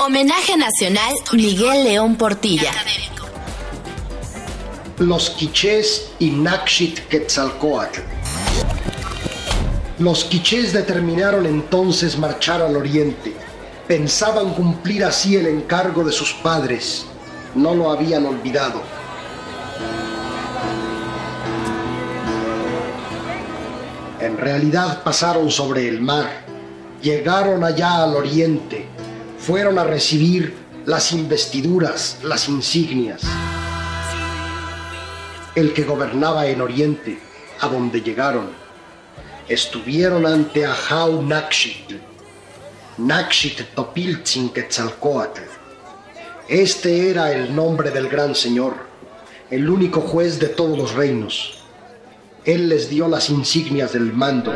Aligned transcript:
Homenaje 0.00 0.56
Nacional 0.56 1.12
Miguel 1.32 1.82
León 1.82 2.14
Portilla. 2.14 2.70
Los 4.98 5.30
quichés 5.30 6.12
y 6.20 6.30
Nakshit 6.30 7.00
Quetzalcoatl. 7.08 8.00
Los 9.98 10.22
quichés 10.22 10.72
determinaron 10.72 11.46
entonces 11.46 12.16
marchar 12.16 12.62
al 12.62 12.76
oriente. 12.76 13.34
Pensaban 13.88 14.54
cumplir 14.54 15.04
así 15.04 15.34
el 15.34 15.48
encargo 15.48 16.04
de 16.04 16.12
sus 16.12 16.32
padres. 16.32 17.04
No 17.56 17.74
lo 17.74 17.90
habían 17.90 18.24
olvidado. 18.24 18.80
En 24.20 24.38
realidad 24.38 25.02
pasaron 25.02 25.50
sobre 25.50 25.88
el 25.88 26.00
mar, 26.00 26.44
llegaron 27.02 27.64
allá 27.64 28.04
al 28.04 28.14
oriente, 28.14 28.86
fueron 29.48 29.78
a 29.78 29.84
recibir 29.84 30.52
las 30.84 31.10
investiduras, 31.10 32.18
las 32.22 32.50
insignias. 32.50 33.22
El 35.54 35.72
que 35.72 35.84
gobernaba 35.84 36.46
en 36.48 36.60
Oriente, 36.60 37.18
a 37.58 37.68
donde 37.68 38.02
llegaron, 38.02 38.50
estuvieron 39.48 40.26
ante 40.26 40.66
Ahau 40.66 41.22
Nakshit, 41.22 41.92
Nakshit 42.98 43.74
Topiltzin 43.74 44.50
Quetzalcoatl. 44.50 45.40
Este 46.46 47.08
era 47.08 47.32
el 47.32 47.56
nombre 47.56 47.90
del 47.90 48.10
gran 48.10 48.34
señor, 48.34 48.74
el 49.50 49.70
único 49.70 50.02
juez 50.02 50.38
de 50.38 50.48
todos 50.48 50.76
los 50.76 50.92
reinos. 50.92 51.62
Él 52.44 52.68
les 52.68 52.90
dio 52.90 53.08
las 53.08 53.30
insignias 53.30 53.94
del 53.94 54.12
mando. 54.12 54.52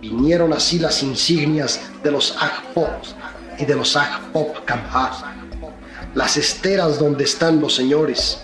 Vinieron 0.00 0.52
así 0.52 0.78
las 0.78 1.02
insignias 1.02 1.80
de 2.04 2.12
los 2.12 2.36
Agpop 2.40 2.88
y 3.58 3.64
de 3.64 3.74
los 3.74 3.96
Agpop 3.96 4.64
Kamha, 4.64 5.34
las 6.14 6.36
esteras 6.36 7.00
donde 7.00 7.24
están 7.24 7.60
los 7.60 7.74
señores. 7.74 8.42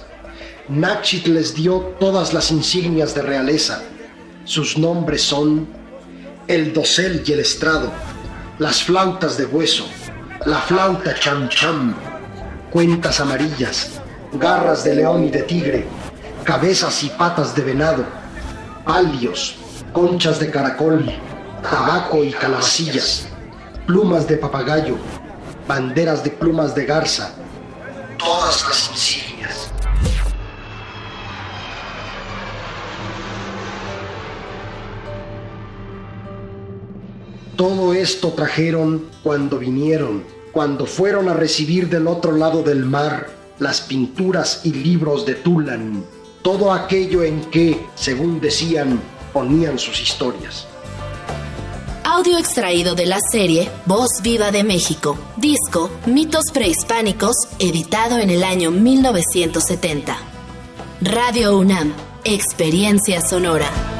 Nachit 0.68 1.28
les 1.28 1.54
dio 1.54 1.94
todas 2.00 2.34
las 2.34 2.50
insignias 2.50 3.14
de 3.14 3.22
realeza. 3.22 3.82
Sus 4.44 4.76
nombres 4.76 5.22
son 5.22 5.68
el 6.48 6.72
dosel 6.72 7.22
y 7.24 7.32
el 7.32 7.40
estrado, 7.40 7.92
las 8.58 8.82
flautas 8.82 9.38
de 9.38 9.46
hueso, 9.46 9.86
la 10.46 10.58
flauta 10.58 11.14
cham 11.14 11.48
cham, 11.48 11.94
cuentas 12.70 13.20
amarillas, 13.20 14.00
garras 14.32 14.82
de 14.82 14.96
león 14.96 15.24
y 15.24 15.30
de 15.30 15.42
tigre, 15.42 15.86
cabezas 16.42 17.04
y 17.04 17.10
patas 17.10 17.54
de 17.54 17.62
venado, 17.62 18.04
palios, 18.84 19.56
conchas 19.92 20.40
de 20.40 20.50
caracol, 20.50 21.06
tabaco 21.70 22.22
y 22.22 22.30
calabacillas, 22.30 23.26
plumas 23.86 24.28
de 24.28 24.36
papagayo, 24.36 24.96
banderas 25.66 26.22
de 26.22 26.30
plumas 26.30 26.74
de 26.74 26.84
garza, 26.84 27.34
todas 28.18 28.66
las 28.68 28.90
insignias. 28.90 29.70
Todo 37.56 37.94
esto 37.94 38.32
trajeron 38.32 39.06
cuando 39.22 39.58
vinieron, 39.58 40.24
cuando 40.52 40.86
fueron 40.86 41.28
a 41.28 41.34
recibir 41.34 41.88
del 41.88 42.08
otro 42.08 42.32
lado 42.32 42.62
del 42.62 42.84
mar 42.84 43.30
las 43.58 43.80
pinturas 43.80 44.60
y 44.64 44.72
libros 44.72 45.24
de 45.24 45.34
Tulan, 45.36 46.04
todo 46.42 46.72
aquello 46.72 47.22
en 47.22 47.40
que, 47.46 47.86
según 47.94 48.40
decían, 48.40 49.00
ponían 49.32 49.78
sus 49.78 50.00
historias. 50.00 50.66
Audio 52.16 52.38
extraído 52.38 52.94
de 52.94 53.06
la 53.06 53.18
serie 53.32 53.68
Voz 53.86 54.22
Viva 54.22 54.52
de 54.52 54.62
México, 54.62 55.18
disco 55.36 55.90
Mitos 56.06 56.44
Prehispánicos, 56.52 57.34
editado 57.58 58.20
en 58.20 58.30
el 58.30 58.44
año 58.44 58.70
1970. 58.70 60.16
Radio 61.00 61.58
UNAM, 61.58 61.92
Experiencia 62.22 63.20
Sonora. 63.20 63.93